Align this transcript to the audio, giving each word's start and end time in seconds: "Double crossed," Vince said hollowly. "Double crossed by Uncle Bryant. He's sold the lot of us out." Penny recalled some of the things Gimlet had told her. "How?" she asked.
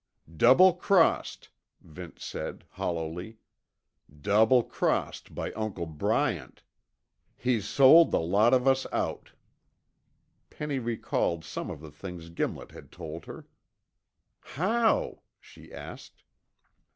"Double 0.35 0.73
crossed," 0.73 1.49
Vince 1.79 2.25
said 2.25 2.65
hollowly. 2.71 3.37
"Double 4.19 4.63
crossed 4.63 5.35
by 5.35 5.51
Uncle 5.51 5.85
Bryant. 5.85 6.63
He's 7.37 7.67
sold 7.67 8.09
the 8.09 8.19
lot 8.19 8.51
of 8.51 8.67
us 8.67 8.87
out." 8.91 9.33
Penny 10.49 10.79
recalled 10.79 11.45
some 11.45 11.69
of 11.69 11.81
the 11.81 11.91
things 11.91 12.31
Gimlet 12.31 12.71
had 12.71 12.91
told 12.91 13.25
her. 13.25 13.45
"How?" 14.39 15.21
she 15.39 15.71
asked. 15.71 16.23